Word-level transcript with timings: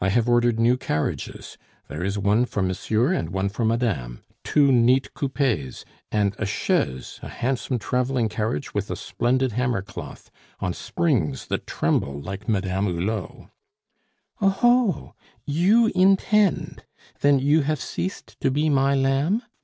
"I 0.00 0.10
have 0.10 0.28
ordered 0.28 0.60
new 0.60 0.76
carriages; 0.76 1.58
there 1.88 2.04
is 2.04 2.16
one 2.16 2.44
for 2.44 2.62
monsieur 2.62 3.12
and 3.12 3.30
one 3.30 3.48
for 3.48 3.64
madame, 3.64 4.22
two 4.44 4.70
neat 4.70 5.12
coupes; 5.14 5.84
and 6.12 6.36
a 6.38 6.46
chaise, 6.46 7.18
a 7.24 7.28
handsome 7.28 7.80
traveling 7.80 8.28
carriage 8.28 8.72
with 8.72 8.88
a 8.88 8.94
splendid 8.94 9.50
hammercloth, 9.50 10.30
on 10.60 10.74
springs 10.74 11.46
that 11.46 11.66
tremble 11.66 12.20
like 12.20 12.48
Madame 12.48 12.84
Hulot." 12.86 13.50
"Oh, 14.40 14.48
ho! 14.50 15.14
You 15.44 15.90
intend? 15.92 16.84
Then 17.20 17.40
you 17.40 17.62
have 17.62 17.80
ceased 17.80 18.38
to 18.40 18.52
be 18.52 18.70
my 18.70 18.94
lamb? 18.94 19.42